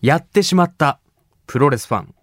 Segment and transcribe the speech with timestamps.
[0.00, 1.00] やってしまった
[1.46, 2.14] プロレスファン。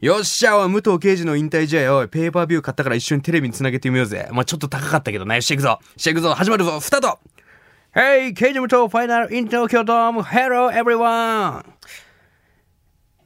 [0.00, 4.28] よっしゃおい武藤刑事の引退試合おいペーパービュー買ったから一緒にテレビにつなげてみようぜ。
[4.32, 5.36] まあちょっと高かったけどね。
[5.36, 6.80] よし行くぞしていくぞ始まるぞ。
[6.80, 7.18] スタート。
[7.94, 11.64] Hey 刑事武藤ファイナルイン東京ドーム Hello everyone.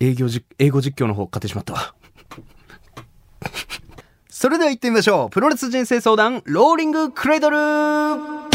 [0.00, 1.94] 営業じ英語実況の方買ってしまったわ。
[4.28, 5.30] それでは行ってみましょう。
[5.30, 8.53] プロレス人生相談ローリングクレイドル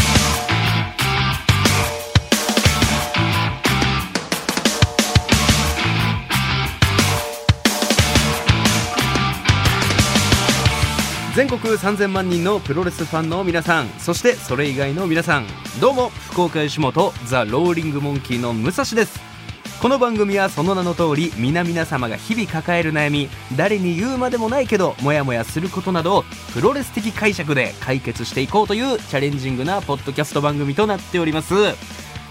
[11.40, 15.46] 全国3000万人のプロレスファンの皆さんそしてそれ以外の皆さん
[15.80, 19.18] どうも福岡吉本ザ・ローリング・モンキーの武蔵です。
[19.80, 31.54] この番組はその名の通り皆々様が日々抱える悩み誰に言うまでもないけどモヤモヤすることなどをプロレス的解釈で解決していこうというチャレンジングなポッドキャスト番組となっております。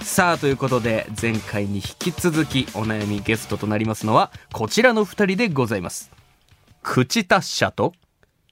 [0.04, 6.12] さあということで前回に引き続きお悩みゲストとなりますのはこちらの2人でございます。
[6.84, 7.94] 口達者と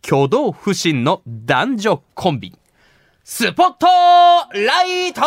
[0.09, 2.57] 挙動不審の男女コンビ
[3.25, 3.85] スポット
[4.57, 5.19] ライト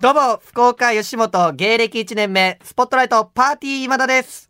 [0.00, 4.47] どうも、福岡吉本芸歴1年目、スポットライトパーティー今田です。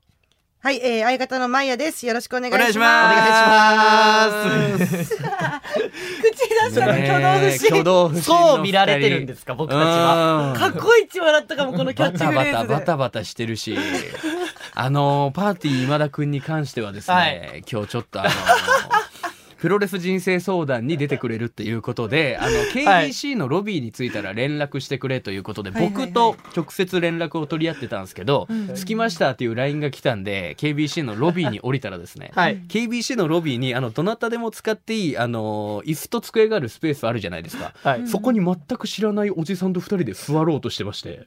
[0.60, 2.04] はい、えー、相方のマイヤです。
[2.04, 2.68] よろしくお願いします。
[2.68, 2.80] お願
[4.80, 5.14] いします。
[5.14, 5.28] 口
[6.48, 7.68] 出したの挙動不審。
[7.68, 10.56] 挙動不審のそう見られてるんですか、僕たちは。
[10.58, 12.74] かっこいい一笑ったかも、このキャッチバタバフレーズで。
[12.74, 13.78] タバタバタしてるし
[14.74, 18.30] あのパーティー今田くんに関してはですね、はい今日ちょっとあの
[19.58, 32.62] プロレス人生相談に出てくれるっていうことで、あの、KBC のロビーに着いたら連絡してくれということで、はいはいはい僕と直接連絡を取り合ってたんですけど、うん着きましたっていう LINE が来たんで、KBC のロビーに降りたらですね、はい。
[32.68, 37.72] KBC のロビーに、あの、どなたでも使っていい、あの、椅子と机があるスペースあるじゃないですか。
[37.82, 38.06] はい。
[38.06, 41.26] そこに全く知らないおじさんと二人で座ろうとしてまして。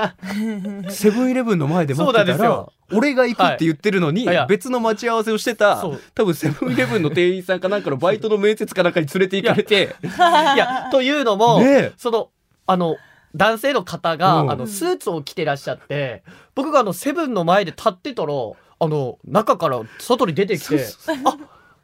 [0.90, 5.82] セブンイレブンの前で待ってそうなんたらですよ、俺が行くって言ってるのに別の待ち合わせをしてた
[6.14, 11.60] 多分セブンイレブンの店員さんかなんかのバイトの面接かなんかに連れて行かれて、 いや、というのも、
[11.96, 12.30] その、
[12.66, 12.96] あの、
[13.34, 14.50] 男性の方が、うん。
[14.50, 16.22] あの、スーツを着てらっしゃって、
[16.54, 18.32] 僕があの、セブンの前で立ってたら、
[18.78, 20.84] あの、中から外に出てきて、
[21.24, 21.36] あ、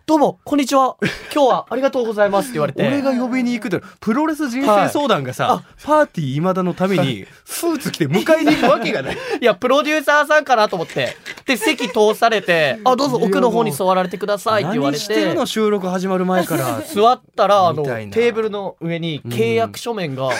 [0.04, 0.96] どうも、こんにちは。
[1.32, 2.84] 今日はありがとうございますって言われて。
[2.84, 9.16] 俺が呼びに行くだろプロレス人生相談がさ、パーティー今田のために、スーツ着て迎えに行くわけがない。
[9.40, 11.16] いや、プロデューサーさんかなと思って。
[11.46, 16.82] で、席通されて、 あ、どうぞ奥の方に座られてくださいって言われて何してるの、収録始まる前から。
[16.82, 20.30] 座ったら、あの、テーブルの上に契約書面が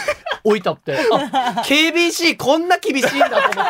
[0.45, 3.61] 置いてあって、あ、KBC こんな厳しいんだと思って、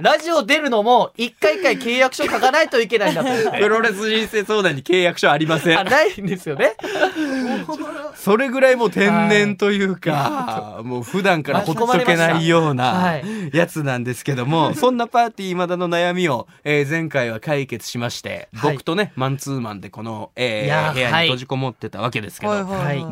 [0.00, 3.58] ラジオ出るのも、一回一回契約書書かないといけないんだと思って。
[3.60, 5.88] プロレス人生相談に契約書ありませあ、ん。
[5.88, 6.74] ないんですよね。
[8.14, 22.66] それぐらいもう天然というか、もう普段からほっとけないようはないやつなんですけども、そんなパーティー今田の悩みを、えー前回は解決しまして、はい僕とね、マンツーマンでこの、えー部屋はいに閉じこもってたわけですけど、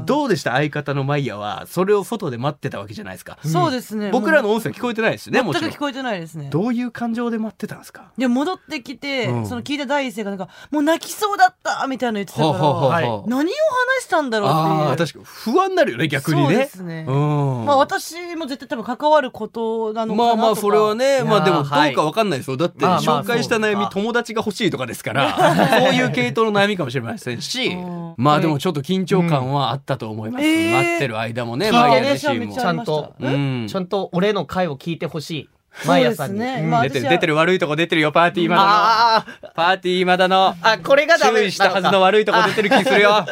[0.05, 0.53] どうでした？
[0.53, 3.39] 相方のマイヤは、それを外で待ってたわけじゃないですか。
[3.45, 4.11] そうですね。
[4.11, 5.79] 僕らの音声聞こえてないですよね、もちろん全く聞。
[5.79, 6.49] こえてないですね。
[6.51, 8.11] どういう感情で待ってたんですか？
[8.19, 13.05] で、戻ってきて、うんその聞いた第一声がなんか、もう泣きそうだったみたいなの言ってたから、はい。
[13.05, 13.55] 何を
[13.97, 14.97] 話したんだろうっていう。
[14.97, 15.25] 確かに。
[15.25, 16.47] 不安になるよね、逆にね。
[16.47, 17.05] そうですね。
[17.09, 17.65] うん。
[17.65, 20.37] まあ私も絶対多分関わることなのかなとか。
[20.37, 22.57] まあまあそれはねまあでもどうはいかわかんないですよ。
[22.57, 25.37] だって紹介した悩み友達が欲しいとかですから
[25.81, 28.15] そういう系統の悩みかもしれませんしうん。
[28.17, 30.43] まあでもちょっと緊張感はあったと思います。
[30.43, 30.51] うん。
[30.51, 30.73] えー。
[30.73, 32.47] 待ってる間もね聞いてねマイヤ自身も。
[32.47, 35.49] めちゃんとちゃんと俺の回を聞いてほしい。
[35.85, 36.39] そうです毎朝に。
[36.39, 36.61] ね。
[36.63, 36.71] うん。
[36.71, 39.51] まあ出てる出てる悪いとこ出てるよパーティーまだの。
[39.55, 40.55] パーティーまだの。
[40.63, 43.27] あ、これがダメ注意したはずの悪いとこ出てる気するよ。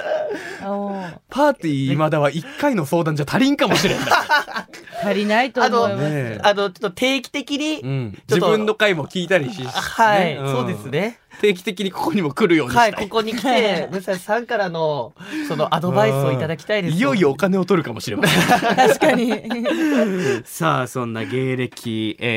[1.29, 4.09] パーティー今田は一回の相談じゃ足りんかもしれんない。
[5.05, 6.39] 足りないと思います。
[6.43, 8.19] あの、ちょっと定期的に、うん。
[8.29, 10.43] 自分の回も聞いたりしはい、ね。
[10.43, 10.47] ん。
[10.49, 11.19] そうですね。
[11.41, 15.13] 定期的にここにも来るようにしたはいい、ここに来て、 武蔵さんからの、
[15.49, 16.97] そのアドバイスをいただきたいです。
[16.97, 18.77] いよいよお金を取るかもしれません。
[18.77, 19.33] 確かに。
[20.45, 22.34] さあそんな芸歴、えー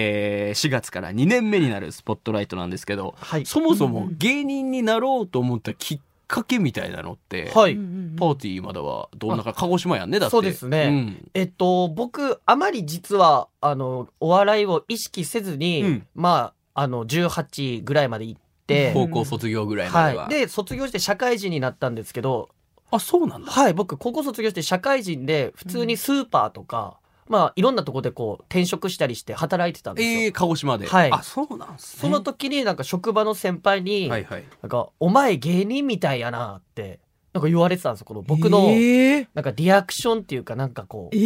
[0.53, 3.45] 4月から2年目になるスポットライトなんですけど、はい。
[3.45, 7.75] そもそも芸人になろうと思ったきっかけみたいなのって、はい。
[7.75, 10.31] パーティーまだはどんなか鹿児島やんねだって。
[10.31, 10.89] そうですね。
[10.89, 11.29] ん。
[11.33, 16.07] えっと、僕、あまり実は、あの、お笑いを意識せずに、うん。
[16.15, 20.33] まあ、あの、18ぐらいまで行って、高校卒業ぐらいまでは、はい。
[20.33, 22.49] で、卒業して社会人になったんですけど、
[22.89, 23.51] あそうなんだ。
[23.51, 26.99] はい、僕、高校卒業して社会人で、普通にスーパーとか、
[27.29, 30.21] まあ、いろんなとこでこう、転職したりして働いてたんですよ。
[30.21, 31.11] えー、鹿児島で、はい。
[31.11, 32.01] あそうなんすね。
[32.01, 34.23] その時になんか職場の先輩に、はい。
[34.23, 36.99] はいなんか、お前芸人みたいやなって、
[37.33, 38.05] なんか言われてたんですよ。
[38.05, 39.27] この僕の、えー。
[39.33, 41.19] なんかリアクションっていうかなんかこう、え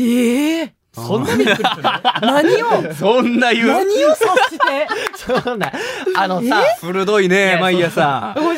[0.63, 0.71] ー。
[0.93, 1.83] そんなびっくりする
[2.21, 2.91] 何を？
[2.93, 3.67] そんな言う。
[3.67, 4.87] 何を察して？
[5.41, 5.71] そんな。
[6.17, 7.79] あのさ鋭いねマイ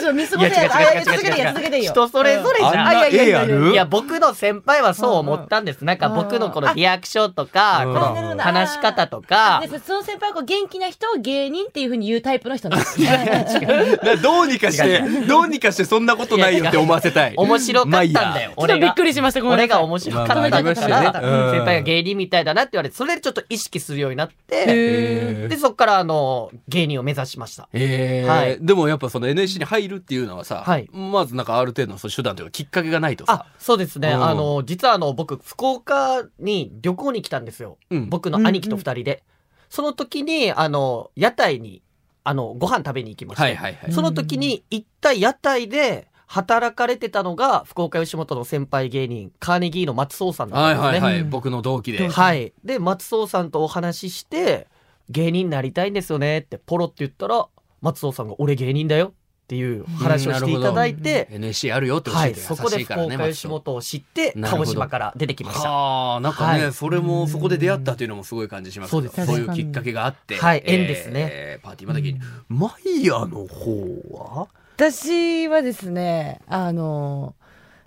[0.08, 1.92] ヤさんもうちょっと見過ごせいや続けていいよ続けていいよ。
[1.92, 2.88] 人それぞれじゃん。
[2.88, 2.94] あん。
[2.94, 5.86] いやいやいや絵あるいや僕の先輩はそう思ったんです。
[5.86, 7.94] なんか僕のこのリアクションとかうん。
[7.94, 9.62] この話し方とか。
[9.64, 17.34] でその先輩はこう元気な人を芸人っていうふうに言うタイプの人なんです などうにかしてどうにかしてそんなことないよって思わせたい。
[17.36, 18.52] 面白かったんだよ。
[18.58, 27.68] ちょっとびっ俺がくりしました俺が面白かったから先輩が芸人みたいだなって言われてそれでちょっと意識するようになってへでそっからあの芸人を目指しました。
[27.74, 28.24] え。
[28.26, 28.58] ーはい。
[28.60, 34.10] でもやっぱその NSC に入るっていうのはさ、はいまずなんかある程度のその手段というかきっかけがないとさあ、そうですね。
[34.14, 37.78] うんあの、実はあの、僕、福岡に旅行に来たんですよ。
[37.90, 39.24] うん僕の兄貴と二人で。
[39.70, 41.82] その時に、あの、屋台に、
[42.24, 43.44] あの、ご飯食べに行きました。
[43.44, 51.06] はいはいはいその時に、行った屋台で、働かれてたのが、福岡吉本の先輩芸人、カーネギーの松尾さんだはいったんですね。
[51.06, 52.54] はいはい、うん僕の同期ではい。
[52.64, 54.68] で、松尾さんとお話しして、
[55.10, 57.48] 芸人になりたいんですよねって、ポロって言ったら、
[57.82, 59.14] 松尾さんが、俺芸人だよ
[59.44, 65.70] っていう話をしていただいて、NSC あるよって教はい、えて優そこでしいからね福岡吉本を知って、鹿児島から出てきました。
[65.70, 66.74] はあなんかね、はい。
[66.74, 71.30] それもそこで出会ったっていうのもすごい感じしますけどそうですいうきっかけがあってはい縁ですね。
[71.32, 74.48] えーパーティーまだ芸人マイヤの方は？
[74.76, 77.36] 私はですねあの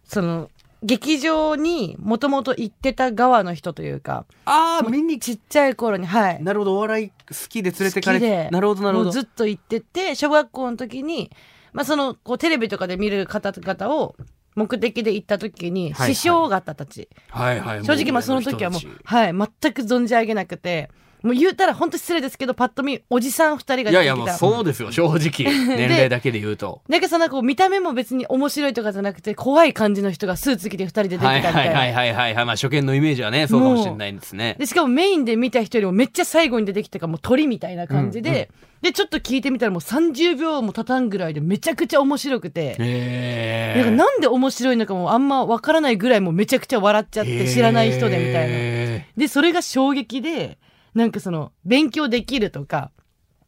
[0.04, 0.50] その
[0.86, 5.18] 劇場にもともと行ってた側の人というかああ見に。
[5.18, 6.42] ちっちゃい頃にはい。
[6.42, 7.14] なるほどお笑い好
[7.48, 8.48] きで連れてかれ好きで。
[8.52, 9.10] なるほどなるほど。
[9.10, 11.32] ずっと行ってて小学校の時に、
[11.72, 14.14] まあ、そのこうテレビとかで見る方々を
[14.54, 16.14] 目的で行った時にはいはい。
[16.14, 17.84] 師匠方たち、はいはい。
[17.84, 20.90] 正直まあその時はもうはい全く存じ上げなくて
[21.22, 25.50] もう言うたら本当失礼ですけどパッと見おじさん二人がいやいや出てきたもうそうですよ正直。
[25.76, 26.82] 年齢だけで言うと。
[26.88, 34.56] だけどそのこう見た目も別に面白いとかじゃなくて怖い感じの人がスーツ着て二人で出てきたはいみたいな、はいはいはいはいはいまあ初見のイメージはねそうかもしれないですね。
[34.58, 38.50] でしかもメインで見た人よりもめっちゃ最後に出てきたからもう鳥みたいな感じで、
[38.82, 48.98] でちょっと聞いてみたらもう30秒も経たんぐらいでめちゃくちゃ面白くて、へなんかなんで面白いのかもあんまわからないぐらいもうめちゃくちゃ笑っちゃって知らない人でみたいな。
[48.98, 50.58] なでそれが衝撃で
[50.96, 52.90] なんかその勉強できるとか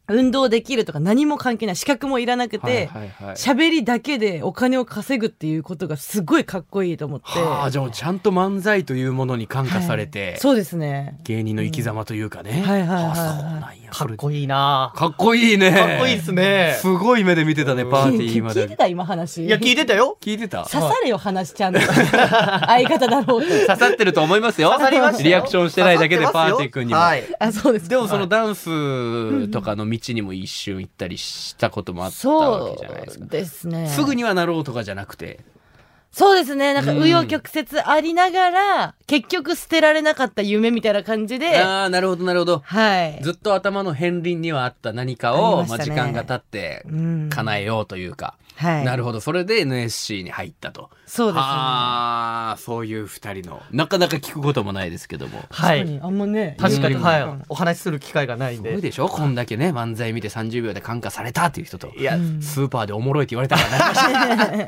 [0.09, 1.75] 運動できるとか何も関係ない。
[1.75, 3.35] 資格もいらなくてはいはいはい。
[3.35, 7.39] 喋、りだけでお金を稼ぐっていうことがすごいかっこいいと思って。
[7.39, 11.19] はあじゃあちゃんと漫才というものに感化されて、そうですね。
[11.23, 13.11] 芸人の生き様というかね、はいはいはいはい。
[13.11, 13.25] あそう
[13.59, 13.91] なんや。
[13.91, 14.93] かっこいいな。
[14.95, 15.71] かっこいいね。
[15.71, 16.77] かっこいいですね。
[16.79, 18.63] すごい目で見てたねパーティーまで。
[18.63, 19.45] 聞いてた今話。
[19.45, 20.17] いや、聞いてたよ。
[20.21, 20.63] 聞いてた？
[20.63, 21.79] 刺されよ話ちゃんと。
[21.79, 23.47] 相方だろうと。
[23.47, 24.71] 刺さってると思いますよ。
[24.71, 25.29] 刺さりましたよ。
[25.29, 27.23] リアクションしてないだけでパーティー君にも、はい。
[27.39, 27.89] あそうですか。
[27.89, 33.25] でもそのダンスとかの道にも一瞬行ったりしたこともあったわそけじゃないですか。
[33.25, 33.87] うですね。
[33.89, 35.39] すぐにはなろうとかじゃなくて。
[36.11, 36.73] そうですね。
[36.73, 36.99] なんか、うん。
[37.01, 42.61] 紆余曲折ありながら、結局捨てられなかった夢みたいな感じで、ああなるほどなるほど。
[42.65, 43.19] はい。
[43.21, 45.83] ずっと頭の片鱗にはあった何かあをまあ、りましたね。
[45.85, 47.29] 時間が経ってうん。
[47.29, 48.85] 叶えようというか、はい。
[48.85, 51.41] なるほどそれで NSC に入ったとそうですね。
[51.43, 55.79] ああそういう二人のなかなか聞くこともないですけどもはい。
[55.79, 56.57] 確かに、あんまね。
[56.59, 57.45] 確かに、うんはい。
[57.47, 58.69] お話しする機会がないんで。
[58.69, 59.07] すごいでしょ？
[59.07, 63.63] こんだけね漫才見て30秒で感化されたっていう人といや、うんスーパーでおもろいって言われたか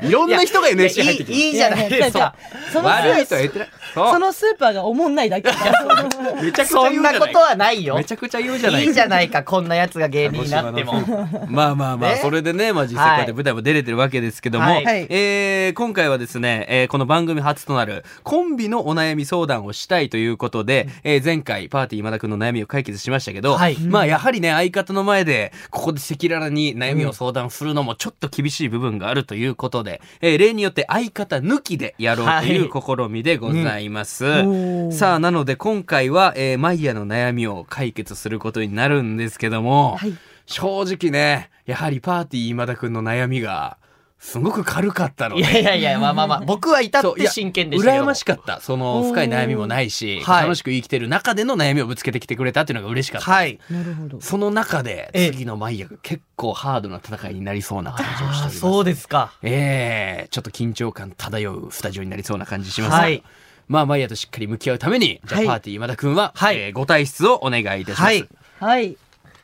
[0.08, 2.34] いろんな人が NSC 入ってきていいいいじゃないですか。
[2.72, 5.50] その悪いとは言ってないそのスーパーがおもんないだけ。
[6.42, 7.96] めちゃくちゃそ言うんじゃななことはないよ。
[7.96, 10.94] めちゃくちゃ言うじゃないいいじゃないか、こんなやつが芸人になっても。
[11.48, 14.84] まあまあまあ、ねそれでね、まあ実際こうやって舞台も出れてるわけですけども、はい。
[14.84, 15.06] はい。
[15.10, 23.76] えー今回はですね、えーこの番組初となるコンビのお悩み相談をしたいということで、えー前回パーティー今田くんの悩みを解決しましたけど、はい。
[23.78, 34.24] まあやはりね、相方の前で、ここで赤裸々に悩みを相談するのもちょっと厳しい部分があるということで、えー例によって相方抜きでやろうという試みでございます。
[34.24, 34.92] うん。
[34.92, 40.12] さあ、なので今回は、えーマイヤの悩みを解決することになるんですけども、はい。
[40.52, 43.78] 正直ね、やはりパーティー今田くんの悩みが、
[44.22, 45.52] すごく軽かったのいで。
[45.52, 48.04] やいやいや、まあまあまあ、僕は至って真剣でしたけど。
[48.04, 48.60] 羨ましかった。
[48.60, 53.32] その深い悩みもないし、はい楽しく生きてる中での悩みをぶつけてきてくれたっていうのが嬉しかった。
[53.32, 53.58] はい。
[53.68, 54.20] なるほど。
[54.20, 58.60] その中で、ええ次のマイヤが結構ハードな戦いになりそうな感じをしております。
[58.60, 59.32] そうですか。
[59.42, 63.24] ええちょっと緊張感漂うスタジオになりそうな感じしますがはい
[63.68, 68.00] まあ、マイヤとしっかり向き合うために、じゃあ、はいパーティー今田くんは、はいえーご退出をお願いいたします。
[68.02, 68.28] はい。
[68.60, 68.96] はい。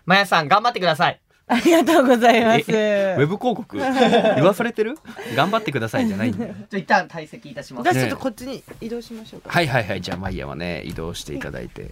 [0.08, 1.20] まやさん、頑張ってください。
[1.46, 2.64] ありがとうございます。
[2.68, 3.76] えウェブ広告？
[3.76, 4.96] 言わされてる？
[5.36, 6.54] 頑張ってくださいじゃないんだよ。
[6.70, 7.92] じゃあ一旦退席いたします。
[7.92, 9.50] じゃあちょっとこっちに移動しましょうか。
[9.50, 10.00] はいはいはい。
[10.00, 11.90] じゃあマイヤはね、移動していただいて。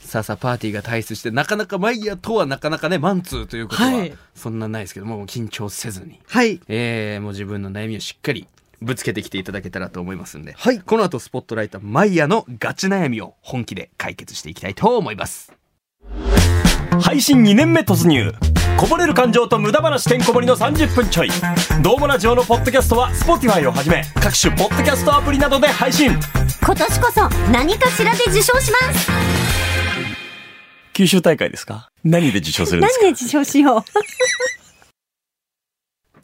[0.00, 6.18] さあさあ、パーティーが退出して、なかなかマイヤとはなかなかね、マンツーということははい、そんなないですけども、緊張せずに。
[6.26, 6.62] はい。
[6.68, 8.46] えー、もう自分の悩みをしっかり
[8.80, 15.52] ぶつけてきていただけたらと思いますんで、はいこの後スポットライトはマイヤのガチ悩みを本気で解決していきたいと思います
[16.98, 18.32] 配信2年目突入。
[18.76, 21.30] こぼれる感情と無駄話てんこ盛りの30分ちょい
[21.82, 26.18] 「どうもラジオ」のポッドキャストは Spotify をはじめ各種ポッドキャストアプリなどで配信。
[26.62, 29.10] 今年こそ何かしらで受賞します。
[30.94, 31.90] 九州大会ですか？
[32.04, 33.04] 何で受賞するんですか？
[33.04, 34.59] 何で受賞しよう？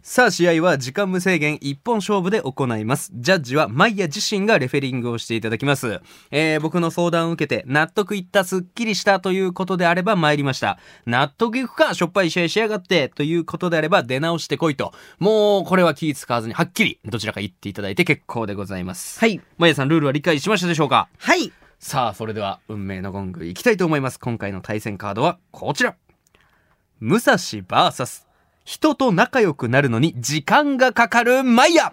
[0.09, 3.11] さあ試合は時間無制限一本勝負で行います。
[3.13, 10.79] ジャッジはマイヤ自身がレフェリングをしていただきます、えー僕の相談を受けて納得いったすっきりしたということであれば参りました。
[11.07, 14.93] 納得いくかしょっぱい試合しやがってということであれば出直してこいと。
[15.19, 19.19] もうこれは気使わずにはっきりどちらか言っていただいて結構でございます。
[19.19, 19.41] はい。
[19.59, 21.09] マイヤさんルールは理解しましたでしょうか？
[21.19, 21.51] はい。
[21.81, 24.21] さあそれでは運命のゴングいきたいと思います。
[24.21, 25.97] 今回の対戦カードはこちら。
[27.01, 28.26] 武蔵 VS
[28.67, 31.93] 人と仲良くなるのに時間がかかるマイヤ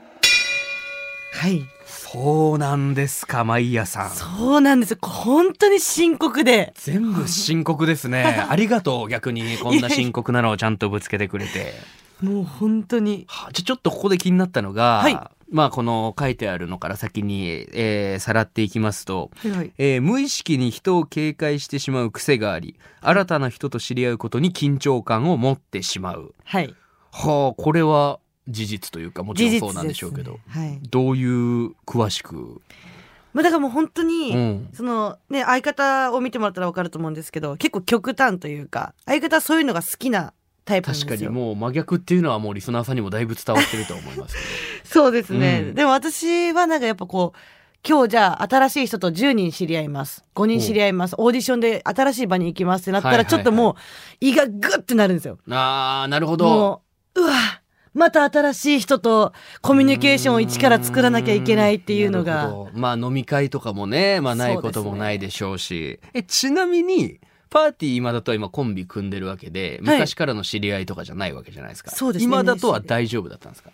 [1.32, 1.68] はい。
[1.86, 4.10] そうなんですかマイヤさん。
[4.10, 4.92] そうなんです。
[4.92, 6.74] よ本当に深刻で。
[6.75, 8.44] 全部深刻ですね。
[8.50, 9.56] ありがとう逆に。
[9.60, 11.75] こんな深刻なのをちゃんとぶつけてくれて
[12.22, 13.25] もう本当に。
[13.27, 15.20] はじゃあちょっとここで気になったのが、はい。
[15.50, 26.34] まあこの書いてあるのから先に、えーさらっていきますとはいえー無意識に人を警戒してしまう癖があり新たな人と知り合うことに緊張感を持ってしまう。
[26.43, 26.74] はい。
[27.12, 30.79] はあこれは事実というかもちろんそうなんでしょうけど、ねはい。
[30.89, 32.62] どういう詳しく、
[33.34, 40.34] まあだからもう本当うに、ん、そのね相方を見てもらったら分かると思うんですけど結構極端というか相方はそういうのが好きな
[40.65, 44.41] タイプ確かにもう真逆っていうのはもうリスナーさんにもだいぶ伝わってると思いますけ
[44.88, 45.75] そうですね、うん。
[45.75, 47.39] でも私はなんかやっぱこう
[47.88, 50.24] 今日じゃあ新しい人と10人知り合います。
[50.36, 51.15] 5人知り合います。
[51.17, 53.75] オーディションで新しい場に行きますってなったらちょっともう
[54.22, 55.38] 胃がグッてなるんですよ。
[55.46, 56.46] どあーなるほど。
[56.46, 56.82] も
[57.15, 57.34] ううわ
[57.93, 62.53] また新しい人とコミュニケーションを一から作らなきゃいけないっていうのが。
[62.74, 66.00] まあ飲み会とかもね、まあ、ないこともないでしょうし。
[66.13, 67.20] えちなみに
[67.53, 70.00] パーティー今だとは今コンビ組んでるわけではい。
[70.00, 72.25] 昔からの知り合いとかじゃないわけじゃないですか、そうですね。
[72.25, 73.69] 今だとは大丈夫だったんですか？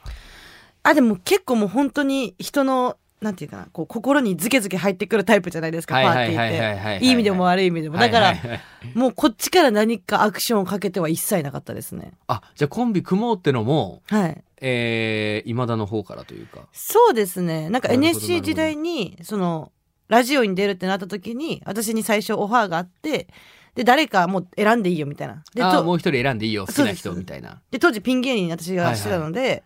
[0.84, 7.06] あでも結構もう本当に人のなんていうかなこう心にズケズケ入ってくるタイプじゃないですかパーティーって。
[7.06, 7.98] いい意味でも悪い意味でも。
[7.98, 8.62] だから、はいはいはい。
[8.96, 12.12] もうこっちから何かアクションをかけては一切なかったですね。
[12.28, 14.44] あじゃあコンビ組もうってのもはい。
[14.62, 16.68] えー、今田の方からというか。
[16.74, 17.70] そうですね。
[17.70, 19.72] なんかなるほど NSC 時代にその
[20.10, 23.28] ラジオに出るってなった時に私に最初オファーがあって
[23.80, 25.42] で誰かもう選んでいいよみたいな。
[25.56, 27.62] でとあーもう一人選んでいいよ好きな人みたいな。
[27.72, 29.64] で当時ピン芸人私がしてたので、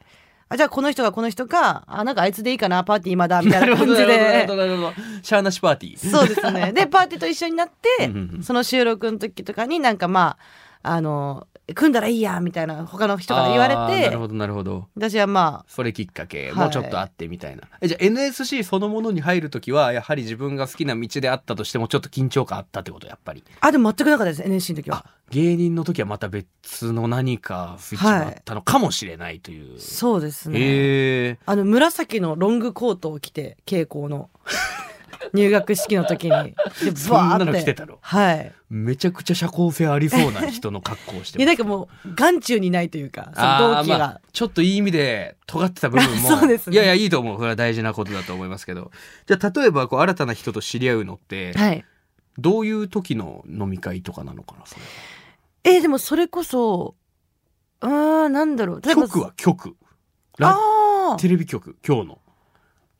[0.50, 4.04] あじゃあこの人がこの人かあなんかあいつでいいかなパーティー今だみたいな感じで。
[4.04, 4.94] ほどなるほどなるほど。
[5.24, 6.12] シャーなしパーティー。
[6.12, 6.72] そうですね。
[6.74, 8.12] でパーティーと一緒になって
[8.44, 10.44] その収録の時とかになんかまあ
[10.84, 14.88] あの組んだらいいやみたいな他の人から言われあーなるてほどなるほど。
[14.96, 16.56] 私はまそれきっかけ、はい。
[16.56, 17.64] もうちょっとあってみたいな。
[17.80, 23.46] えじゃあ NSC そのものに入る時はやはり自分が好きな道であったとしてもちょっと緊張感あったってことやっぱり。
[23.62, 25.06] ああでも全くなかったです NSC の時は。
[25.08, 30.60] あ芸人の時はまた別の何かスイッチがあったのかもしれないという、そうですね。
[30.60, 34.30] へえあの紫のロングコートを着て稽古の
[35.34, 36.56] 入学式の時に。
[36.86, 37.98] でそんなのバーって着てたの？
[38.02, 38.52] はい。
[38.70, 41.58] めちゃくちゃ社交性ありそうな人の格好をしてでます。
[41.58, 46.30] なんかもう眼中にないというかそあの同期が、ーまあちょっといい意味で尖ってた部分も。
[46.40, 46.76] そうですね。
[46.76, 47.38] いやいやいいと思う。
[47.38, 48.92] それは大事なことだと思いますけど。
[49.28, 51.84] じゃあ例えばこう新たな人と知り合うのってはい。
[52.38, 54.82] どういう時の飲み会とかなのかなそれ
[55.66, 56.96] えーでもそれこそ
[57.80, 58.82] あーなんだろう。
[58.82, 59.76] 局は局
[60.40, 62.20] ラああテレビ局今日の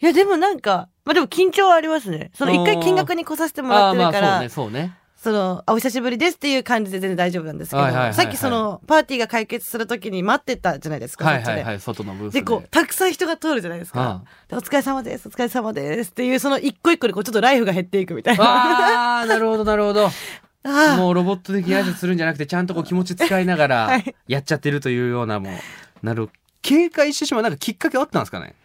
[0.04, 2.32] いやでもなんかまあでも緊張はありますね。
[2.34, 4.98] その一回見学に来させてもらってるからそうねそうね。
[5.16, 8.14] そのあお久しぶりですっていう感じで全然大丈夫なんですけど、はいはいはいはい。
[8.14, 11.24] さっきそのパーティーが解決するときに待ってたじゃないですか。
[11.24, 12.42] はいはいはい外のブースで。
[12.42, 14.00] でこうたくさん人が通るじゃないですか。
[14.02, 18.44] はでお疲れ様ですお疲れ様ですっていうその一個一個でこうちょっとライフが減っていくみたいな。
[18.44, 20.10] ああーなるほどなるほど。
[20.66, 26.30] あもうロボット的に挨拶するんじゃなくてちゃんとこう気持ち使いながらはいやっちゃってるというようなもうなる
[26.62, 28.56] 警戒してしまうなんかきっかけあったんですかね？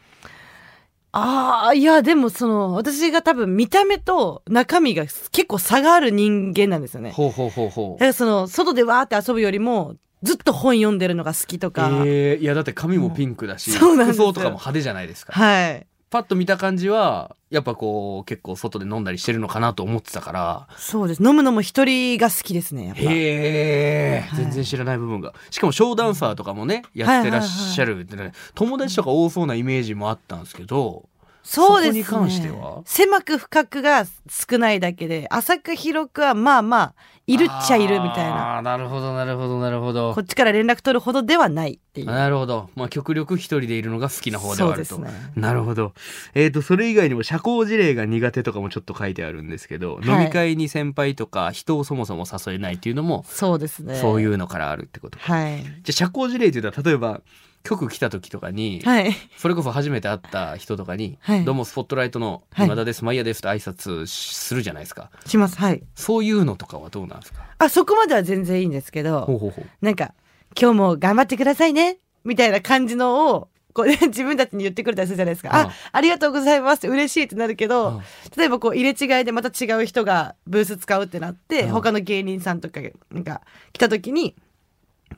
[1.12, 7.12] あーいやでもその私が多分見た目と中身が結構差がある人間なんですよね。
[7.12, 11.88] ほうほうほうほうだからその外でわーって遊ぶよりもずっと本読んでるのが好きとか。
[12.04, 15.86] えーいやだって髪もピンクだし、うん服装とかも派手じゃないですかはい。
[16.10, 20.68] パッと見た感じはやっぱこう結構外で飲んだりしてるのかなと思ってたから。
[20.76, 21.22] そうです。
[21.22, 22.86] 飲むのも一人が好きですね。
[22.88, 23.02] やっぱ。
[23.02, 24.44] へえ、はい。
[24.44, 25.34] 全然知らない部分が。
[25.50, 28.32] しかもショーダンサーとかもねやってらっしゃるってね。
[28.54, 31.08] 友達とか多そうなイメージもあったんですけど
[31.48, 32.02] そうですね。
[32.02, 36.94] そこに関しては狭く深くが少ないだけで、浅く広くはまあまあ、
[37.26, 38.56] いるっちゃいるみたいな。
[38.56, 42.06] あーなるほどなるほどなるほどこっちから連絡取るほどではないっていう。
[42.06, 42.68] なるほど。
[42.74, 44.96] まあ、極力一人でいるのが好きな方ではあると。
[44.96, 45.94] そうですねなるほど。
[46.34, 53.94] えっ、と、それ以外にも社交辞令が苦手とかもちょっと書いてあるんですけど、はい飲み会に先輩とか人をそもそも誘えないっていうのも、そうですね。
[53.96, 55.32] そういうのからあるってことか。
[55.32, 55.62] はい。
[55.62, 57.22] じゃあ、社交辞令っていうのは、例えば、
[57.68, 59.12] 局来た時とかに、はい。
[59.36, 65.10] それこそ初めて会った人とかに、はいどうもスポットライトのはい今田です、マイヤですと挨拶するじゃないですか。
[65.26, 65.56] します。
[65.58, 65.82] はい。
[65.94, 67.42] そういうのとかはどうなんですか？
[67.58, 69.66] あ、そこまでは全然いいんですけど、ほうほうほう。
[69.84, 70.14] なんか、
[70.60, 75.50] 今日も頑張ってくださいね、みたいな感じのを、こう 自分たちに言ってくれたりするじゃないですか。
[75.50, 78.02] うんあ、ありがとうございますって嬉しいってなるけうんど、
[78.36, 84.34] 例えばこう入れ違いでまた違う人がブース使うってなって、うん他の芸人さんとかがなんか来た時に、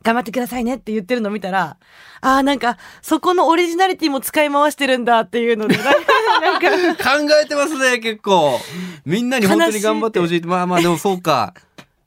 [0.03, 1.77] 頑張ってくださいねって言ってるの見たら、
[2.23, 5.77] ああ、なんか、そこのオリジナリティも使い回してるんだっていうので、
[6.41, 8.59] なんか、考えてますね、結構。
[9.05, 10.41] みんなに本当に頑張ってほしい。
[10.43, 11.55] まあまあ、でもそうか。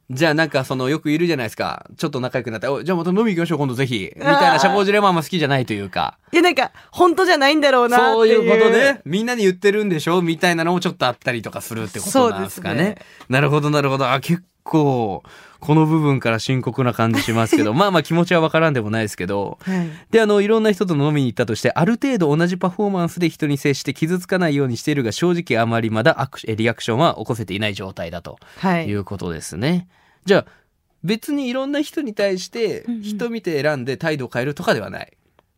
[0.10, 1.86] じゃあなんかそのよくいるじゃないですか。
[1.98, 4.12] ちょっと仲良くなったら、おじゃあまた飲み行きましょう、今度ぜひ。
[4.16, 6.18] みたいな社交辞令もあんま好きじゃないというか。
[6.32, 7.98] いやなんか、本当じゃないんだろうな。
[7.98, 9.02] そういうことね。
[9.06, 12.76] みんなに言ってるんでしょみたいなのもちょっとあったりとかするってことなんですかね。
[12.76, 12.98] ね
[13.30, 14.12] なるほど、なるほど。
[14.12, 15.24] あ、結構、
[15.60, 19.90] この部分から深刻な感じしますけど、 まあまあ気持ちはわからんでもないですけど、はい。
[20.12, 28.94] で、あの、いろんな人と飲みに行ったとして、ある程度同じパフォーマンスで人に接して傷つかないようにしているが、正直あまりまだアクシリアクションは起こせていない状態だとはいい。
[28.96, 29.88] うことですね。
[30.26, 30.46] じゃあ、
[31.04, 35.12] 別にいろんな人に対してうんうん、人見て選んで態度を変えるとかではない。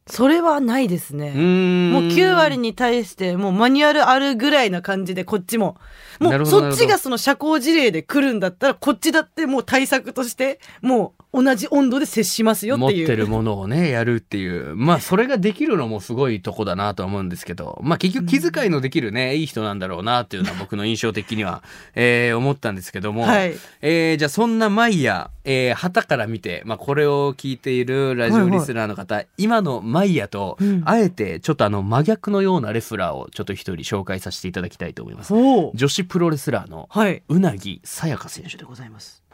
[0.08, 1.34] それはないですね。
[1.36, 5.78] うーんもう9割に対してもうマニュアルあるぐらいな感じでこっちも。
[6.20, 12.98] もうそっちがその社交辞令で来るんだったらこっちだってもう対策としてもう同じ温度で接しますよっていう。
[13.00, 14.76] 持ってるものをね、やるっていう。
[14.78, 21.62] まあ、それができるのもすごいとこだなとは思うんですけど、まあ、結局気遣いのできるね、いい人なんだろうなっていうのは僕の印象的には、
[21.96, 23.54] えー思ったんですけども、はい。
[23.82, 35.34] えーじゃあそんなマイヤ、えー、旗から見て、まあ、これを聞いているラジオリスナーの方、今のマイヤと、うんあえてちょっとあの真逆のようなレスラーをちょっと一人紹介させていただきたいと思います。
[35.34, 37.24] 女子プロレスラーのはい。
[37.30, 39.25] うなぎさやか選手でございます。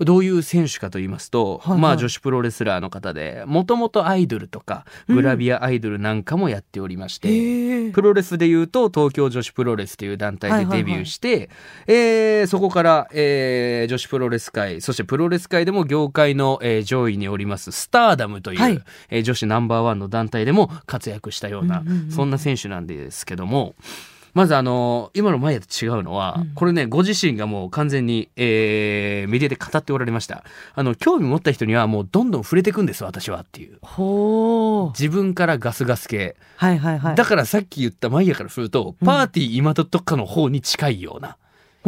[0.00, 7.90] どういう選手かと言いますと、はいはいまあ女子プロレスラーの方で、もともとアイドルとか、グラビアアイドルなんかもやっておりまして、へえ。
[7.92, 11.48] プロレスで言うと東京女子プロレスという団体でデビューして、
[11.86, 23.74] えーそこから、えー女子プロレス界そしてプロレス界でも業界の、えー上位におりますスターダムという、はいえー女子ナンバーワンの団体でも活躍したような、うんうんうんそんな選手なんですけども。
[24.36, 30.44] まずあの今のマイヤと違うのは、これねご自身がもう完全に、えーメディアで語っておられました。
[30.74, 33.78] あの興味持った人にはもうどんどん触れていくんです私はっていう。
[33.80, 35.00] ほう。
[35.00, 36.36] 自分からガスガス系。
[36.56, 37.14] はいはいはい。
[37.14, 41.38] だからさっき言ったマイヤからすると、パーティー今とかの方に近いような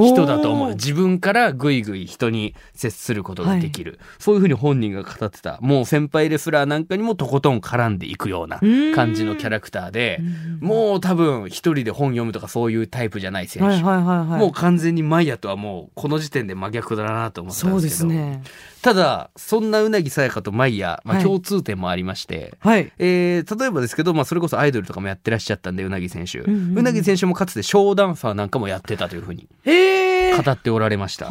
[0.06, 0.70] 人だと思う。
[0.70, 3.98] 自分からぐいぐい人に接することができる。
[4.18, 5.58] そういうふうに本人が語ってた。
[5.60, 8.60] もう先輩レスラーなんかにもとことん絡んでいくような
[8.94, 10.20] 感じのキャラクターで、
[10.60, 13.68] もう多分一人で本読むとかそういうタイプじゃない選手。
[13.68, 14.40] はいはいはいはい。
[14.40, 17.80] もう完全にマイヤとはもうこの時点で真逆だなと思ったんでけど。
[17.80, 18.42] ですすね。
[18.82, 22.92] ただ、そんなうなぎさやかとマイヤ、まあ、はい共通点もありまして、はい。
[22.98, 26.38] えー例えばですけど、まあ、それこそアイドルとかもやってらっしゃったんで、うなぎ選手。
[26.40, 29.87] うなぎ選手もかつてショーダンサーなんかもやってたというふうにへえ。
[30.32, 31.30] 語っておられました。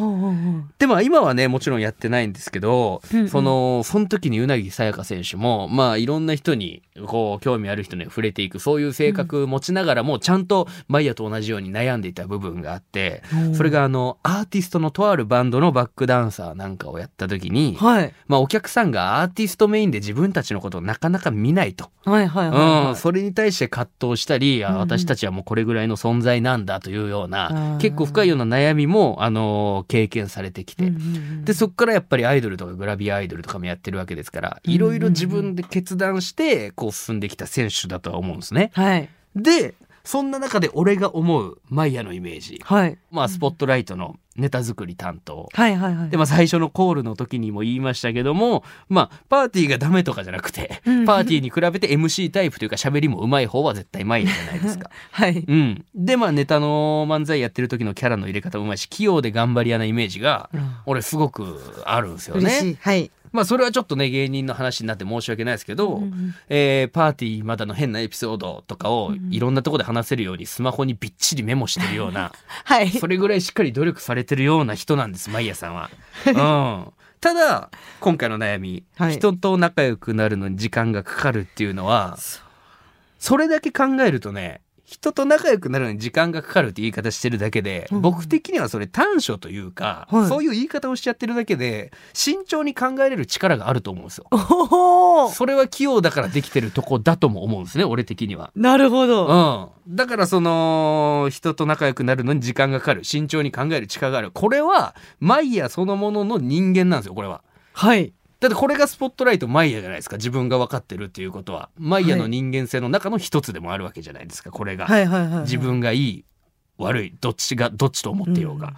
[0.79, 18.13] で、まあ、今はね、もちろんやってないんですけど、うんうんその、その時にうなぎさやか選手も、まあ、いろんな人に、こう、興味ある人に触れていく、そういう性格持ちながらも、ちゃんとマイヤと同じように悩んでいた部分があって、それがあの、アーティストのとあるバンドのバックダンサーなんかをやった時に、はい。
[18.27, 21.91] まあ、お客さんがアーティストメインで自分たちのことをなかなか見ないと。
[22.05, 22.95] はいはいはいうん、はい。
[22.95, 30.91] それに対して葛藤したり、あうんうん私たちはもうこれぐらいの存在なんだというような、うん結構深いような悩みも、あのー経験されてきて、
[31.43, 38.71] で、そこからやっぱりアイドルとかグラビアアイドルとかもやってるわけですから、いろいろ自分で決断して、こう進んできた選手だとは思うんですね。
[38.73, 39.09] はい。
[39.35, 42.61] で、そんな中で俺が思うマイヤのイメージ。
[42.63, 42.97] はい。
[43.11, 45.49] まあ、スポットライトのネタ作り担当。
[45.51, 46.09] はいはいはい。
[46.09, 54.89] で、まあ、最初のコールの時にも言いましたけども、まあ、パーティーがダメとかじゃなくて、うんパーティーに比べて MC タイプというか喋りも上手い方は絶対上手いじゃないですか。
[55.11, 55.45] はい。
[55.47, 55.85] うん。
[55.95, 60.49] で、まあ、ネタの漫才やってる時のキャラの入れ方も上手いし、器用で頑張り屋なイメージが、
[60.85, 62.41] 俺すごくあるんですよね。
[62.41, 62.77] 嬉しい。
[62.79, 63.11] はい。
[63.37, 66.01] まあ、それはちょっとね、芸人の話になって申し訳ないですけど、
[66.49, 72.31] えーパーティーまだの変なエピソードとかをいろんなところで話せるようにスマホにびっちりメモしてるような、
[72.65, 72.89] はい。
[72.89, 75.91] それぐらいしっかり努力されてるような人なんです、マイヤさんは。
[76.25, 76.93] うん。
[77.21, 77.69] ただ、
[77.99, 82.17] 今回の悩み、はい人と仲良くなるのに時間がかかるっていうのは、
[83.19, 94.27] それだけ考えるとね、人と仲良くなるのに時間がかかるって言い方してるだけで、うん僕的にはそれ短所というか、はいそういう言い方をしちゃってるだけで慎重に考えれる力があると思うんですよ。
[95.33, 98.51] それは器用だからできてるとこだとも思うんですね俺的には。
[98.55, 99.73] なるほど。
[99.87, 107.43] うん、だからその人と仲良くなるのに時間がかかる慎重に考える力があるこれはマイヤそのものの人間なんですよこれは。
[107.73, 108.13] はい。
[108.39, 110.17] だってこれがスポットライトマイヤじゃないですか。
[110.17, 111.69] 自分が分かってるっていうことは。
[111.77, 114.51] マイヤの人間性の中の一つでもあるわけじゃないですか。
[114.51, 115.41] これが、はいはいはいはい。
[115.41, 116.25] 自分がいい
[116.77, 118.73] 悪いどっちがどっちと思ってようが。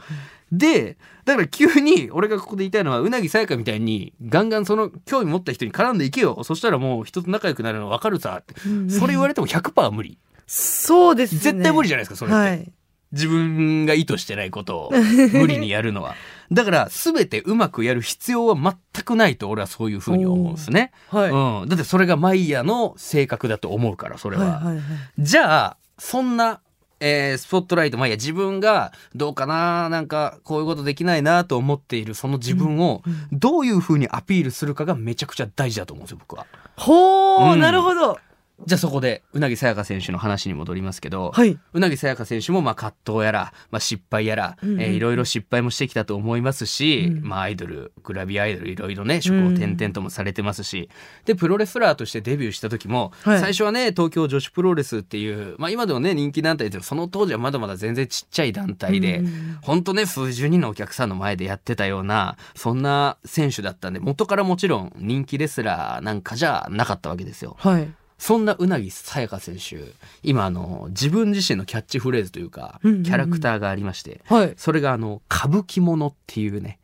[0.51, 6.41] でだから急に俺がここで言いたいのはうなぎさやかみたいにガンガンその興味持った人に絡んでいけよ。
[6.43, 8.55] そしたらもう人と仲良くなるの分かるさって。
[8.65, 10.17] うんそれ言われても100%無理。
[10.47, 11.41] そうですね。
[11.41, 12.71] 絶対無理じゃないですかそれって、はい。
[13.11, 14.91] 自分が意図してないことを
[15.33, 16.15] 無理にやるのは。
[16.51, 21.29] だから全てうまくやる必要は全くないと俺はそういうふうに思うんですね、はい。
[21.29, 24.83] うん、だってそれがマイヤの性格だと思うからそれは、はいはいはい。
[25.19, 26.61] じゃあそんな、
[26.99, 36.47] えースポットライトマイヤ自分がどうかななんかこういうことできないなと思っているその自分をどういうふうにアピールするかがめちゃくちゃ大事だと思うんですよ僕は。
[36.77, 37.59] ほー、うん。
[37.59, 38.19] なるほど。
[38.65, 41.57] じゃあそこでうなぎさやか選手の話に戻りますけど、はい。
[41.73, 47.27] うなぎさやか選手もまあ葛藤やら、まあ、失敗やら、うんうんえーいろいろ失敗もしてきたと思いますし、うん。
[47.27, 50.89] まあ、アイドルグラビアアイドルいろいろね職を転々ともされてますし、
[51.25, 53.39] でプロレスラーとしてデビューした時も、はい。
[53.39, 59.83] 最初はね東京女子プロレスっていう、まあ、今でもね人気団体ですけどその当時はまだまだ全然ちっちゃい団体で、うんうんほん。
[59.83, 67.55] とね数十人のお客さんの前でやってたようなそんな選手だったんで元からもちろん人気レスラーなんかじゃなかったわけですよ。
[67.59, 67.89] はい。
[68.19, 74.53] そんなうなぎさやか選手今あの自分自身のキャッチフレーズというか、キャラクターがありましてはい。
[74.57, 76.79] それがあの歌舞伎者っていうね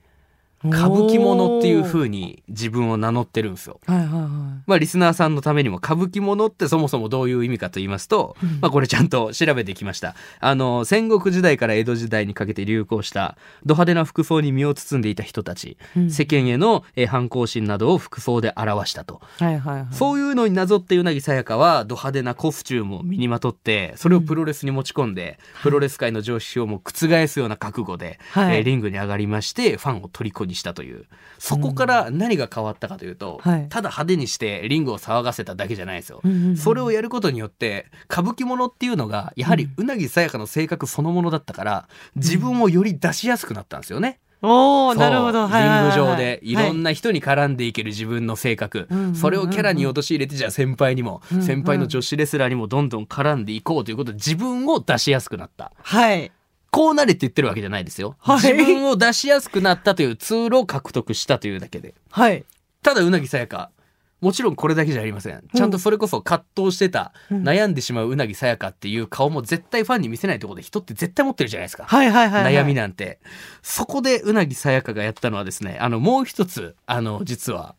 [0.70, 3.80] 歌舞伎者っていう風に自分を名乗ってるんですよ。
[3.86, 4.22] はいはいはい。
[4.66, 10.16] まあリスナーさんのためにも歌舞伎者ってそもそもどういう意味かと言いますと、うんまあこれちゃんと調べてきました。
[10.40, 19.22] あの戦国時代から江戸時代にかけて流行したド派手な服装に身を包んでいた人たち、うん世間へのえー反抗心などを服装で表したと。
[19.40, 19.88] はいはいはい。
[19.92, 31.06] そういうのになぞってうなぎさやかはド派手なコスチュームを身にまとってそれをプロレスに持ち込んで、プロレス界の常識をも覆すような覚悟で、はいえーリングに上がりましてファンを虜にしたという
[31.38, 36.22] そこから何が変わったかというと、はいただ派手にしてリングを騒がせただけじゃないですよ。
[36.24, 44.20] うんうんうんそれをやることによって歌舞伎者っていうのがやはりうなぎさやかの性格そのものだったから自分をより出しやすくなったんですよね。
[44.42, 45.48] おなるほど。
[45.48, 45.98] はいはいはいはい。
[45.98, 46.86] リング上でいろんな。
[46.86, 56.32] な人に絡んでいける自分の性格、うんうんうんうんそれをキャラに陥れてじゃあ先輩にも、うんうん先輩の女子レスラーにもどんどん絡んでいこうということで自分を出しやすくなったはい。
[56.76, 58.42] こうなれって言ってるわけじゃないですよ、はい。
[58.42, 61.96] 自分を出しやすくなったというツールを獲得したというだけで。
[62.10, 62.44] はい。
[62.84, 63.72] ただうなぎさやか
[64.20, 65.42] もちろんこれだけじゃありません。
[65.56, 67.44] ちゃんとそれこそ葛藤してた、うん。
[67.44, 71.86] 悩んでしまううなぎさやかっていう顔も絶対ファンに見せないところで人って絶対持ってるじゃないですか。
[71.86, 72.54] はいはいはいはい。
[72.54, 73.20] 悩みなんて。
[73.62, 77.76] そこでうなぎさやかがやったのはですねあのもう一つあの実は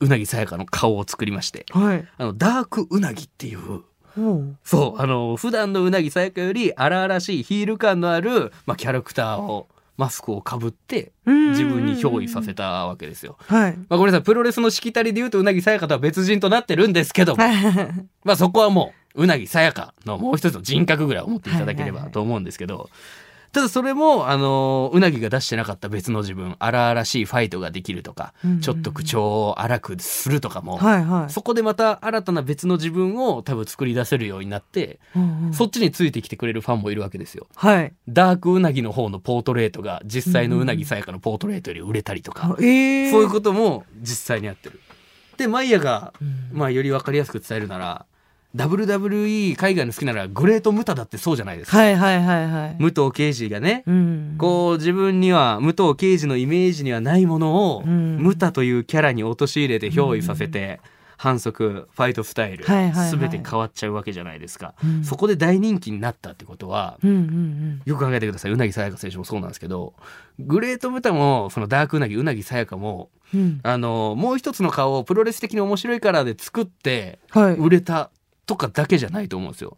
[0.00, 1.64] うなぎさやかの顔を作りまして。
[1.70, 2.06] はい。
[2.18, 3.84] あのダークうなぎっていう
[4.64, 13.36] そうあの普段のうなぎさやかより荒々しいヒール感のある、まあ、キャラクターをマスクをかぶって自分に憑依させたわけですよ。
[13.46, 13.76] はい。
[13.76, 17.54] まあ、ごめんなさいプロレスのしきたりで言うとうなぎさやかとは別人となってるんですけども、はい。
[18.24, 22.90] まあそこはもううなぎさやかのもう一つの人格ぐらい思っていただけれはいはいはいばと思うんですけど、
[23.54, 31.32] ただそれもあのうなぎが出してなかった別の自分荒々しいファイトができるとか、うんうんうんちょっと口調を荒くするとかも、はいはい。
[31.32, 37.46] そこでまた新たな別の自分を多分作り出せるようになって、うんうんそっちについてきてくれるファンもいるわけですよ。
[37.54, 37.92] はい。
[38.08, 43.10] ダークうなぎの方のポートレートが実際のうなぎさやかのポートレートより売れたりとか、ええ。
[43.10, 44.80] そういうことも実際にやってる。
[45.36, 48.06] でマイヤがうんまあより分かりやすく伝えるなら
[48.54, 52.76] WWE 海外の好きならグレート・ムタだってそうじゃないですか、はいはいはいはい。
[52.78, 54.34] 武藤敬司がね、うん。
[54.38, 60.80] こう自分には武藤敬司のイメージにはないものを、うんムタというキャラに陥れて憑依させて、
[61.16, 67.82] 反則ファイトスタイル、はいはいはい全て変わっちゃうわけじゃないですか、うんそこで大人気になったってことはうんうんうん。
[67.84, 69.94] よく考えてくださいうなぎさやか選手もそうなんですけど
[70.38, 73.60] グレート・ムタもそのダークうなぎうなぎさやかもうん。
[73.62, 77.54] あのもう一つの顔をプロレス的に面白いからで作ってはい。
[77.56, 78.10] 売れた
[78.46, 79.76] とかだけじゃないと思うんですよ。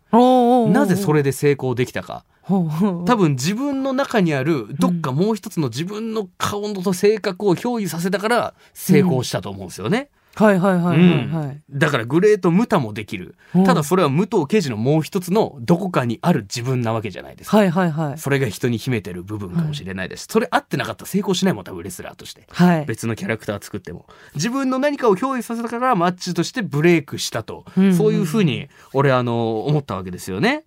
[0.73, 2.25] なぜそれで成功できたか。
[2.49, 10.11] 多分自分の中にあるどっかもう一つの自分の顔の性格を憑依させたから成功したと思うんですよね。
[10.37, 11.63] はいはいはいはいはい。
[11.71, 13.35] だからグレート無他もできる。
[13.55, 13.65] うん。
[13.65, 18.19] ただそれは武藤刑事のもう一つのどこかにある自分なわけじゃないですか、はいはいはい。
[18.19, 22.47] それが人に秘めてる部分かもしれないです、それ合ってなかったら成功しないもん多分レスラーとして。
[22.51, 22.85] はい。
[22.85, 24.07] 別のキャラクター作っても。
[24.35, 30.65] 自分の何かを憑依させたからマッチとしてブレイクしたと、うんそういうふうに俺あの思ったわけですよね。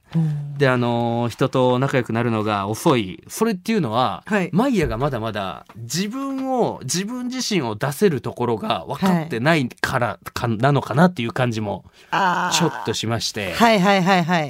[0.58, 3.24] であの人と仲良くなるのが遅い。
[3.28, 4.50] それっていうのは、はい。
[4.52, 13.54] マイヤがまだまだ自分を自分自身を出せるところが分かってないからかなのかなっていう感じもちょっとしまして。
[13.54, 14.50] はいはいはいはい。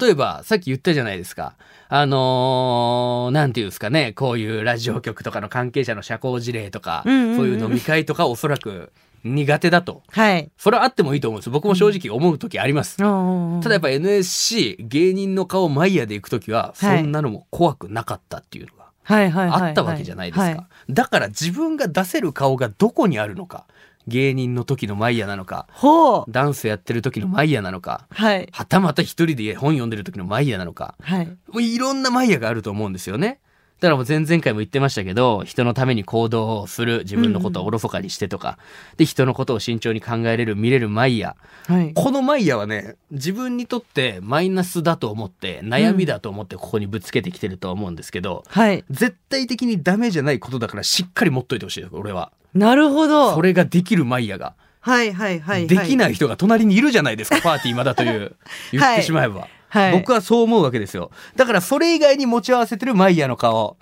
[0.00, 1.54] 例えば、さっき言ったじゃないですか。
[1.88, 8.92] あのーなんていうんですかね、こういうラジオ局とかの関係者の社交辞令とか、うんうんうんそういう飲み会とかおそらく
[9.24, 10.02] 苦手だと。
[10.10, 10.50] はい。
[10.56, 11.50] それはあってもいいと思うんです。
[11.50, 12.96] 僕も正直思う時あります。
[12.96, 19.68] たただやっぱ NSC 芸人の顔マイヤーで行く時は、そんなのも怖くなかったっていうのがはいはいはいはい。
[19.70, 20.44] あったわけじゃないですか。
[20.44, 23.66] はいだから自分が出せる顔がどこにあるのか。
[24.06, 26.24] 芸人の時のマイヤーなのか、ほう。
[26.28, 28.48] ダンスやってる時のマイヤーなのか、はい。
[28.52, 31.26] はたまた一人で本読んでる時のマイヤーなのか、はい。
[31.26, 33.40] もういろんなマイヤーがあると思うんですよね。
[33.84, 38.58] だからもう前々回も言ってましたけど、人のために行動をする、自分のことをおろそかにしてとか、
[38.96, 41.74] で、人のことを慎重に考えれる、見れるマイヤー。
[41.74, 41.92] はい。
[41.92, 48.84] このマイヤーはね、自分にとってマイナスだと思って、悩みだと思ってここにぶつけてきてると思うんですけど、はい。
[48.88, 52.32] 絶対的にダメじゃないことだからしっかり持っといてほしいです、俺は。
[52.54, 53.34] なるほど。
[53.34, 54.54] それができるマイヤーが。
[54.80, 55.66] はいはいはい。
[55.66, 58.36] できないい人が隣にいるじゃないですか、 パーティーまだという。
[58.72, 59.40] 言ってしまえば。
[59.40, 59.50] はい。
[59.92, 61.10] 僕はそう思うわけですよ。
[61.36, 63.76] だからそれ以外に持ち合わせてるマイヤーの顔。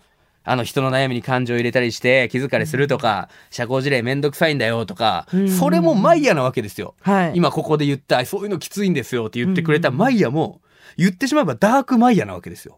[0.45, 6.95] あの人の悩みに感情を入れたりして気疲れするとか、社交辞令めんどくさいんだよとか、うんそれもマイヤーなわけですよ。
[7.03, 7.33] はい。
[7.35, 10.61] 今ここで言った、そういうのきついんですよって言ってくれたマイヤーも、
[10.97, 12.77] 言ってしまえばダークマイヤーなわけですよ。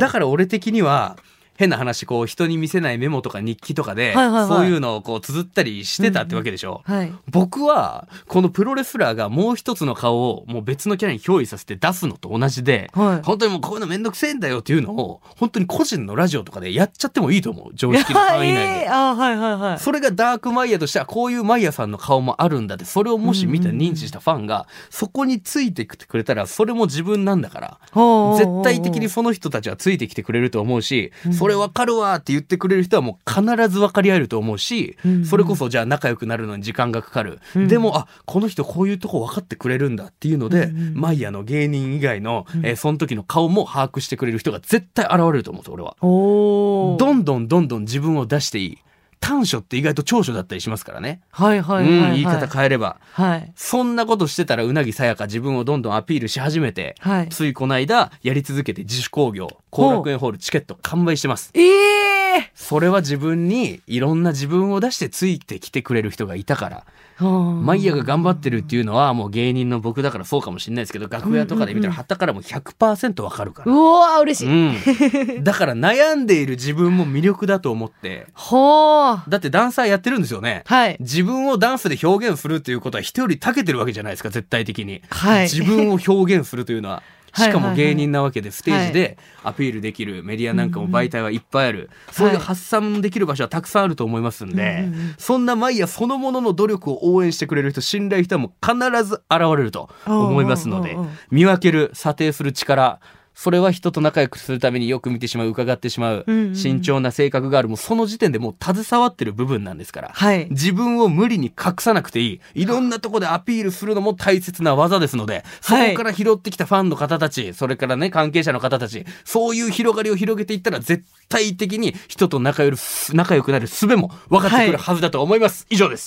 [0.00, 1.16] だから俺的には、
[1.56, 6.82] 変な話、こう人に見せないメモとか日記とかで、はいはいはいそういうのをこう綴ったりしてたってわけでしょ。
[6.84, 7.12] はい。
[7.30, 13.22] 僕は、このプロレスラーがもう一つの顔をもう別のキャラに憑依させて出すのと同じで、はい。
[13.22, 17.70] 本当にもうこういうのめんどくせえんだよっていうのを、本当に個人のラジオとかでやっちゃってもいいと思う。
[17.74, 18.60] 常識の範囲内で。
[18.84, 19.78] えーあーはいはいはい。
[19.78, 31.12] それがダークマイヤーとしてはこういうマイヤーさんの顔もあるんだって、それをもし見て認知したファンが、そこについてきてくれたら、それも自分なんだから、ほう絶対的にその人たちはついてきてくれると思うし、
[31.44, 37.38] それわかるわって言ってくれる人はもう必ず分かり合えると思うし、うんそれこそじゃあ仲良くなるのに時間がかかる。
[37.54, 45.96] うんでも、あ、この人こういうとこ分かってくれるんだっていうので、うんマイヤーの芸人以外の、えーその時の顔も把握してくれる人が絶対現れると思うんです俺は。
[46.00, 48.78] どんどんどんどん自分を出していい。
[49.24, 51.22] 短所って意外と長所だったりしますからね。
[51.30, 52.10] はいはいはいはい。
[52.10, 52.98] うん、言い方変えれば。
[53.12, 53.52] はい。
[53.56, 57.28] そんなことしてたらうなぎさやか自分をどんどんアピールし始めて、はい。
[57.30, 61.50] ついこの間やり続けて自主興行、後楽園ホールチケット完売してます。
[61.54, 66.84] ええそれは自分にいろんな自分を出してついてきてくれる人がいたから。
[67.18, 67.60] ー。
[67.60, 73.72] マイヤーが頑張ってるっていうのはもう芸人の僕だからそうかもしれないですけど、楽屋とかで見たら旗からも100%わかるから。
[73.72, 75.36] うわー嬉しい。
[75.36, 75.44] うん。
[75.44, 78.26] だから悩んでいる自分も魅力だと思って。
[78.34, 79.30] ほー。
[79.30, 80.62] だってダンサーやってるんですよね。
[80.66, 80.96] はい。
[81.00, 85.02] 自分をダンスで表現するっていうことは人より長けてるわけじゃないですか、絶対的に。
[85.10, 85.42] はい。
[85.44, 87.02] 自分を表現するというのは。
[87.34, 91.90] しかも芸人なわけでステージでアピールできるメディアなんかも媒体はいっぱいある。
[92.10, 100.96] そういう発散できる場所はたくさんあると思いますんでそんなマイヤーそのものの努力を応援してくれる人、信頼人はもう必ず現れると思いますので
[101.30, 103.00] 見分ける、査定する力、
[103.34, 110.10] それは人と仲良くするためによく見てしまう、伺ってしまううんうんう、ん慎重な性格がある、もうその時点でもう携わってる部分なんですから。
[110.12, 110.46] はい。
[110.50, 112.62] 自分を無理に隠さなくていい。
[112.62, 122.76] いろんなとこでアピールするのも大切な技ですので、そはいこから拾ってきたファンの方たち、それからね、関係者の方たち、そういう広がりを広げていったら絶対的に人と仲良る、
[123.12, 125.66] 仲良くなる術も分かってくるはずだと思います。
[125.70, 126.06] 以上です。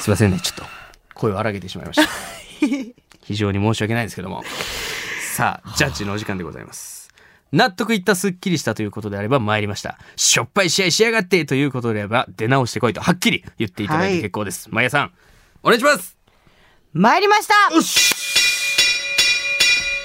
[0.00, 0.64] すいませんね、ちょっと
[1.14, 2.08] 声を荒げてしまいました。
[3.30, 4.42] 非常に申し訳ないですけども。
[5.36, 7.08] さあ、ジャッジのお時間でございます。
[7.52, 9.98] 納得いったすっきりしたということであれば参りました。
[10.16, 14.68] しょっぱい試合しやがってということであれば出直してこいとはっきり言っていただいて結構です。
[14.72, 15.12] まやさん、
[15.62, 16.16] お願いします
[16.92, 18.10] 参りましたよし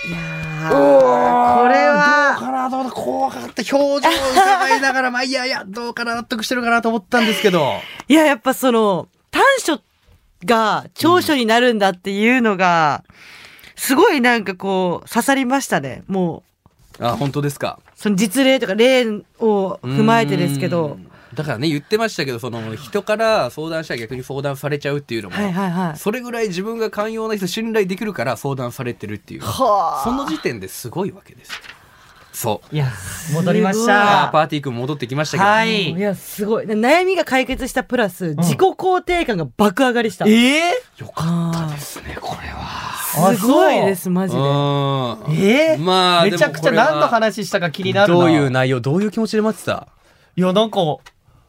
[0.07, 7.73] いやーこれどうは、かなどうだ怖かった表情を伺いながら、まあいやいや、どうかな納得してるかなと思ったんですけど。
[8.07, 9.81] いや、やっぱその、短所
[10.43, 13.03] が長所になるんだっていうのが、
[13.75, 16.03] すごいなんかこう、刺さりましたね。
[16.07, 16.43] も
[16.99, 17.79] う、あ、本当ですか？
[17.95, 19.05] その実例とか例
[19.39, 21.11] を踏まえてですけどう、ん。
[21.33, 25.97] だからね、言ってましたけど、その人から相談したら逆に相談されちゃうっていうのも、はいはいはい。
[25.97, 29.41] それぐらい自分が寛容な人信頼できるから相談されてるっていう。
[29.41, 31.51] はあその時点ですごいわけです。
[32.35, 32.75] そう。
[32.75, 32.91] いや、
[33.33, 34.29] 戻りました。
[34.31, 35.91] パーティーくん戻ってきましたけど、はい。
[35.91, 36.65] いやすごい。
[36.65, 43.29] 悩みが解決したプラス自己肯定感が爆上がりした、ええよかったですねこれは。
[43.29, 44.41] あすごいですマジで。
[44.41, 44.47] うん。
[45.47, 48.19] ええまあめちゃくちゃ何の話したか気になるな。
[48.19, 49.87] どういう内容どういう気持ちで待ってた？
[50.35, 50.79] いや、なんか、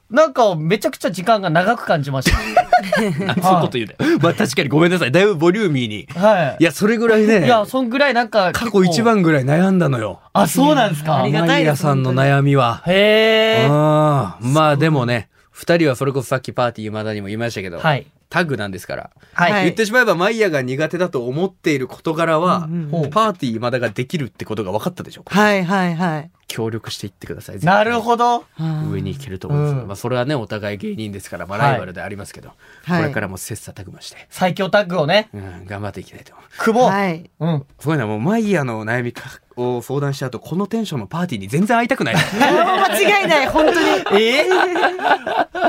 [0.08, 2.38] なんかめちゃくちゃ時間が長く感じました。
[2.96, 3.96] そういうこと言うね。
[4.20, 5.12] まあ確かにごめんなさい。
[5.12, 6.08] だいぶボリューミーに。
[6.14, 6.62] はい。
[6.62, 7.46] いや、それぐらいね。
[7.46, 8.52] いや、そんぐらいなんか。
[8.52, 9.02] 過去一。
[9.06, 10.20] 番ぐらい悩んだのよ。
[10.32, 12.82] あ、そうなんですかありがたいですマイヤさんの悩みは。
[12.86, 13.68] へえ。
[13.68, 18.06] まあでもね、二人はそれこそさっきパーティーまだにも言いましたけど、はい。
[18.28, 19.10] タッグなんですから。
[19.32, 19.52] はい。
[19.52, 22.68] はい言ってしまえばマイヤが苦手だと思っている事柄は、
[23.12, 27.58] パーティーまだができるってことが分かったでしょうかはいはいはい協力していってください。
[27.58, 28.44] なるほど。
[28.90, 29.88] 上に行けると思うんですけど、うん。
[29.88, 32.52] まあそれはね、お互い芸人ですから、まあはいライバルでありますけど、
[32.84, 33.02] はい。
[33.02, 36.44] これからも切磋琢磨して、最強タッグをね、うん、頑張っていきたいと思う。
[36.58, 36.90] 組もう。
[36.90, 37.30] はい。
[37.40, 37.66] うん。
[37.80, 39.24] すごいな、もうマイヤの悩みか
[39.56, 42.14] を相談しちゃうと、このテンションのパーティーに全然会いたくない。
[42.38, 44.22] 間違いない本当に。
[44.22, 44.48] ええ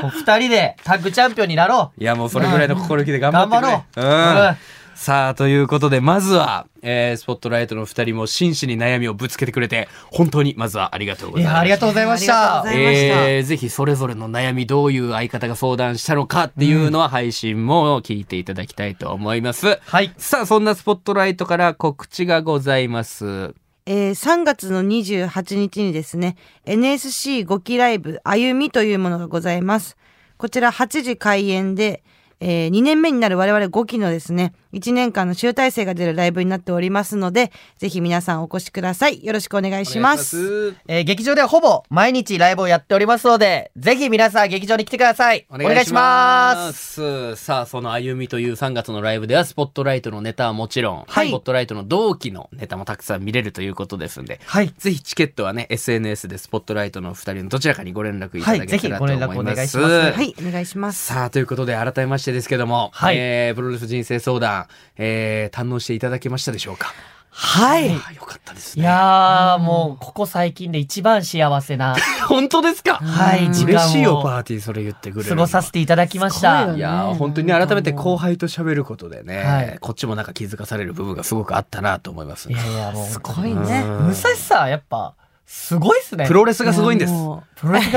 [0.01, 3.67] もう二人でタッグチャンピオンになろいや、もうそれぐらいの心意気で頑張ってくれ。
[3.71, 4.47] 頑うん。
[4.47, 4.57] うん
[4.97, 11.57] さあ、ということで、まずは、えー、スポットライトの二人も真摯に悩みをぶつけてくれて、本当にまずはありがとうございます。
[11.57, 12.79] ありがとうございましたありがとうご。
[12.79, 19.79] ざいましたえー、ぜひそれぞれの悩みどういう相方が相談したのかっていうのは配信も聞いていただきたいと思います。
[19.85, 20.11] はい。
[20.17, 23.53] さあ、そんなスポットライトから告知がございます。
[23.85, 29.95] えー3月の28日にですね NSC5 期ライブ歩みというものがございます
[30.37, 32.03] こちら8時開演で、
[32.39, 45.45] え2年目になる我々5期のですね1年間の集大成が出るライブになっておりますのでぜひ皆さんお越しくださいよろしくお願いしますますえー劇場ではほぼ毎日ライブをやっておりますので、ぜひ皆さん劇場に来てください。
[45.49, 47.35] お願いします。
[47.35, 47.35] す。
[47.37, 54.73] さあ、その歩みという3月のライブでは、スポットライトのネタはもちろん、はいスポットライトの同期のネタもたくさん見れるということですんで、はい。
[54.77, 59.27] ぜひチケットはね、SNS でスポットライトの2人のどちらかにご連絡いただけたらと思います。
[59.27, 64.66] はいぜひご連絡お願いしますはいお願いしますさあ、ということで改めましてですけども、はいえー、プロレス人生相談、
[64.97, 66.93] えー、堪能していただけましたでしょうか？
[67.29, 67.89] はい。
[67.91, 68.87] あよかったですいね。
[68.87, 71.95] やー、もう、ここ最近で一番幸せな、
[72.27, 72.95] 本当ですか？
[72.95, 76.73] はい、時間嬉しいよ、をパーティーそれ言ってくれる過ごさせていただきました。
[76.73, 76.77] い。
[76.77, 79.77] いやー本当にね改めて後輩と喋ることでね、はい。
[79.79, 82.51] こっちもなんか気づかされる部分がすごくあったなと思います。
[82.51, 83.83] いやいや、もう、すごいね。
[83.85, 84.07] うん。
[84.07, 85.13] 武蔵さん、やっぱ、
[85.49, 86.27] すごいっすね。
[86.27, 87.13] プロレスがすごいんです。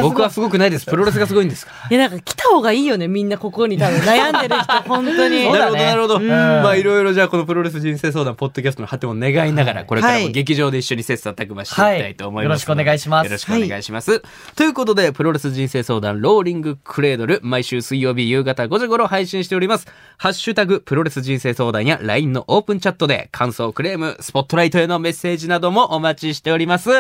[0.01, 0.87] 僕はすごくないです。
[0.91, 3.99] プロレスがすごいんですういやなんか来た方がいいよねみんなここに多分。
[3.99, 5.51] 悩んでる人 本当に。
[5.51, 6.29] なるほどなるほど、うん。
[6.29, 12.45] まあいろいろじゃあこのプロレス人生相談ポッドキャストの果てを願いながら、これからもはい劇場で一緒に切磋琢磨していきたいと思います、はい。
[12.45, 13.27] よろしくお願いします。
[13.27, 14.23] よろしくお願いします、
[14.55, 19.89] ということでプロレス人生相談ローリングクレードル毎週水曜日夕方5時頃配信しております。
[20.19, 26.91] ハッシュタグプロレス人生相談や LINE のオープンチャットで感想クレームスポットライトへのメッセージなどもお待ちしております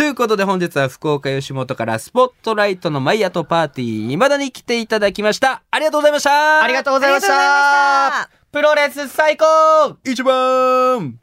[0.00, 5.62] ということで本日は福岡吉本からスポットライトのマイヤとパーティー未だに来ていただきました。
[5.70, 6.62] ありがとうございました。
[6.62, 8.30] ありがとうございました。
[8.50, 9.44] プロレス最高。
[10.02, 11.20] 一番